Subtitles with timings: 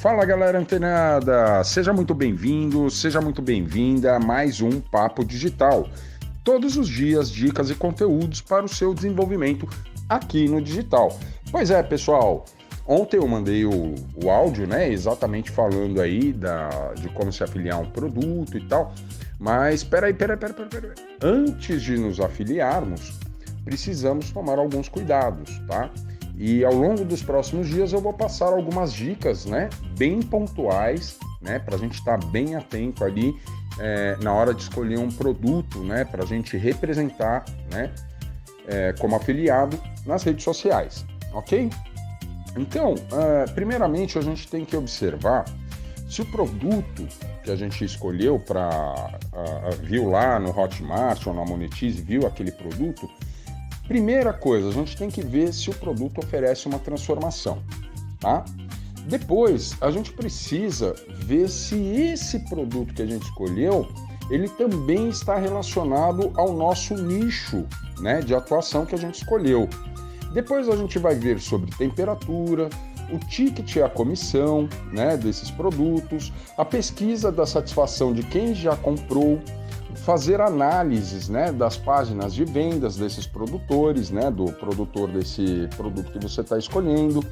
[0.00, 5.90] Fala galera antenada, seja muito bem-vindo, seja muito bem-vinda a mais um Papo Digital.
[6.42, 9.68] Todos os dias, dicas e conteúdos para o seu desenvolvimento
[10.08, 11.18] aqui no digital.
[11.52, 12.46] Pois é, pessoal,
[12.86, 13.94] ontem eu mandei o,
[14.24, 14.90] o áudio, né?
[14.90, 18.94] Exatamente falando aí da, de como se afiliar a um produto e tal.
[19.38, 20.94] Mas peraí, peraí, peraí, peraí, peraí.
[21.22, 23.18] Antes de nos afiliarmos,
[23.66, 25.90] precisamos tomar alguns cuidados, tá?
[26.42, 29.68] E ao longo dos próximos dias eu vou passar algumas dicas, né,
[29.98, 33.38] bem pontuais, né, para a gente estar tá bem atento ali
[33.78, 37.92] é, na hora de escolher um produto, né, para a gente representar, né,
[38.66, 41.68] é, como afiliado nas redes sociais, ok?
[42.56, 45.44] Então, é, primeiramente a gente tem que observar
[46.08, 47.06] se o produto
[47.44, 49.20] que a gente escolheu para
[49.82, 53.08] viu lá no Hotmart ou na Monetize, viu aquele produto,
[53.90, 57.60] Primeira coisa, a gente tem que ver se o produto oferece uma transformação,
[58.20, 58.44] tá?
[59.08, 63.88] Depois, a gente precisa ver se esse produto que a gente escolheu,
[64.30, 67.66] ele também está relacionado ao nosso nicho,
[67.98, 69.68] né, de atuação que a gente escolheu.
[70.32, 72.70] Depois a gente vai ver sobre temperatura,
[73.12, 78.76] o ticket e a comissão, né, desses produtos, a pesquisa da satisfação de quem já
[78.76, 79.40] comprou,
[79.96, 86.18] fazer análises né, das páginas de vendas desses produtores, né, do produtor desse produto que
[86.18, 87.24] você está escolhendo,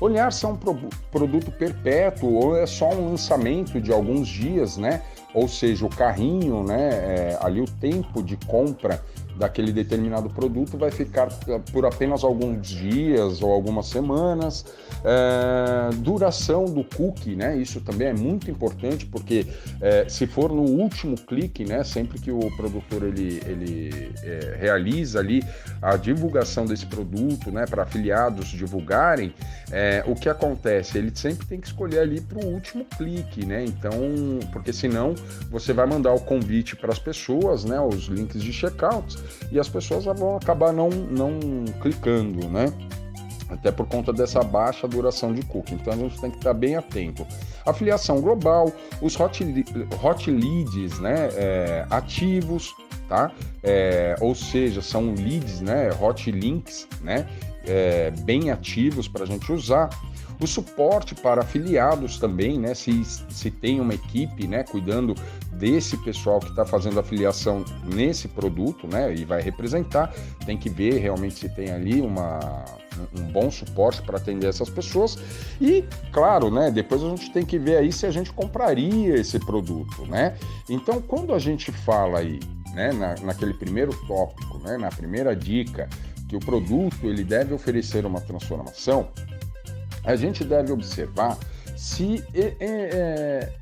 [0.00, 0.76] olhar se é um pro
[1.10, 5.02] produto perpétuo ou é só um lançamento de alguns dias, né?
[5.34, 6.88] Ou seja, o carrinho, né?
[6.88, 9.02] É, ali o tempo de compra
[9.40, 14.66] daquele determinado produto vai ficar eh, por apenas alguns dias ou algumas semanas.
[15.02, 17.56] É, duração do cookie, né?
[17.56, 19.46] Isso também é muito importante porque
[19.80, 21.82] é, se for no último clique, né?
[21.82, 25.42] Sempre que o produtor ele, ele é, realiza ali
[25.80, 27.64] a divulgação desse produto, né?
[27.64, 29.32] Para afiliados divulgarem,
[30.06, 30.98] o que acontece?
[30.98, 33.64] Ele sempre tem que escolher ali para o último clique, né?
[33.64, 33.92] Então,
[34.52, 35.14] porque senão
[35.50, 37.80] você vai mandar o convite para as pessoas, né?
[37.80, 39.16] Os links de checkout
[39.50, 41.38] e as pessoas vão acabar não, não
[41.80, 42.72] clicando, né?
[43.48, 45.74] Até por conta dessa baixa duração de cookie.
[45.74, 47.26] Então a gente tem que estar bem atento.
[47.66, 49.44] Afiliação global, os hot,
[50.02, 52.72] hot leads né, é, ativos,
[53.08, 53.32] tá?
[53.62, 57.26] É, ou seja, são leads, né, hot links, né,
[57.66, 59.90] é, bem ativos para a gente usar.
[60.40, 62.72] O suporte para afiliados também, né?
[62.72, 65.14] Se, se tem uma equipe né, cuidando
[65.60, 69.14] desse pessoal que está fazendo afiliação nesse produto, né?
[69.14, 70.12] E vai representar,
[70.46, 72.64] tem que ver realmente se tem ali uma,
[73.14, 75.18] um bom suporte para atender essas pessoas.
[75.60, 76.70] E, claro, né?
[76.70, 80.34] Depois a gente tem que ver aí se a gente compraria esse produto, né?
[80.68, 82.40] Então, quando a gente fala aí,
[82.72, 85.88] né, na, naquele primeiro tópico, né, na primeira dica,
[86.26, 89.08] que o produto ele deve oferecer uma transformação,
[90.04, 91.36] a gente deve observar
[91.76, 93.52] se é, é,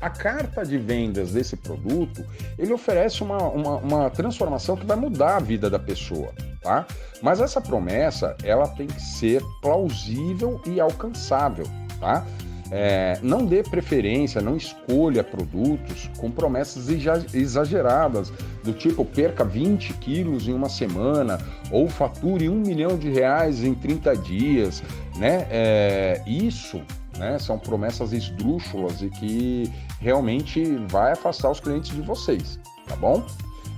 [0.00, 2.24] a carta de vendas desse produto
[2.58, 6.32] ele oferece uma, uma, uma, transformação que vai mudar a vida da pessoa,
[6.62, 6.86] tá?
[7.22, 11.66] Mas essa promessa ela tem que ser plausível e alcançável,
[11.98, 12.24] tá?
[12.70, 16.88] É, não dê preferência, não escolha produtos com promessas
[17.32, 18.30] exageradas,
[18.62, 21.38] do tipo perca 20 quilos em uma semana
[21.70, 24.82] ou fature um milhão de reais em 30 dias,
[25.16, 25.46] né?
[25.50, 26.82] É, isso
[27.18, 33.24] né, são promessas esdrúxulas e que realmente vai afastar os clientes de vocês, tá bom?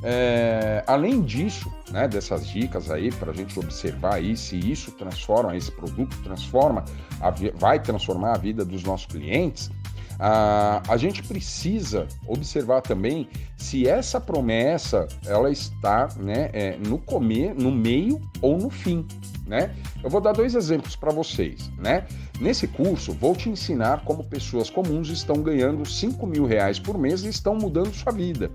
[0.03, 5.57] É, além disso, né, dessas dicas aí para a gente observar aí se isso transforma,
[5.57, 6.85] esse produto transforma,
[7.21, 9.71] a, vai transformar a vida dos nossos clientes,
[10.21, 13.27] a, a gente precisa observar também
[13.57, 19.07] se essa promessa ela está né, é, no comer, no meio ou no fim.
[19.47, 19.75] Né?
[20.05, 21.71] Eu vou dar dois exemplos para vocês.
[21.79, 22.07] Né?
[22.39, 27.25] Nesse curso, vou te ensinar como pessoas comuns estão ganhando 5 mil reais por mês
[27.25, 28.51] e estão mudando sua vida.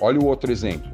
[0.00, 0.90] Olha o outro exemplo.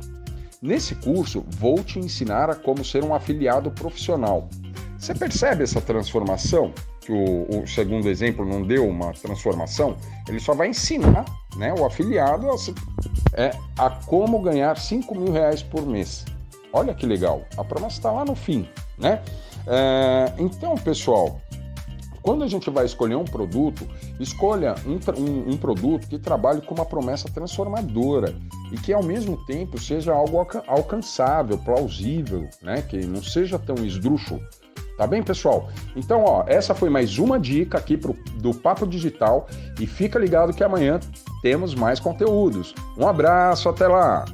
[0.61, 4.49] Nesse curso, vou te ensinar a como ser um afiliado profissional.
[4.97, 6.73] Você percebe essa transformação?
[7.03, 9.97] Que o, o segundo exemplo não deu uma transformação?
[10.29, 11.25] Ele só vai ensinar
[11.57, 12.55] né, o afiliado a,
[13.35, 16.25] é, a como ganhar 5 mil reais por mês.
[16.73, 18.67] Olha que legal, a promessa está lá no fim,
[18.97, 19.21] né?
[19.67, 21.41] É, então, pessoal,
[22.23, 23.87] quando a gente vai escolher um produto,
[24.21, 28.35] escolha um, um, um, produto que trabalhe com uma promessa transformadora
[28.71, 30.39] e que ao mesmo tempo seja algo
[30.69, 32.81] alcançável, plausível, né?
[32.81, 34.41] Que não seja tão esdrúxulo.
[34.97, 35.69] Tá bem, pessoal?
[35.97, 39.49] Então, ó, essa foi mais uma dica aqui pro, do Papo Digital
[39.81, 41.01] e fica ligado que amanhã
[41.41, 42.75] temos mais conteúdos.
[42.97, 44.25] Um abraço, até lá!